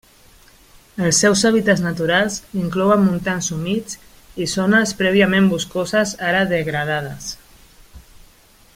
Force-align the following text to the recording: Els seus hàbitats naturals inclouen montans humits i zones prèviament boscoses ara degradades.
Els 1.07 1.17
seus 1.23 1.43
hàbitats 1.49 1.83
naturals 1.87 2.37
inclouen 2.61 3.05
montans 3.09 3.51
humits 3.57 4.01
i 4.45 4.49
zones 4.55 4.97
prèviament 5.03 5.53
boscoses 5.55 6.19
ara 6.31 6.45
degradades. 6.57 7.33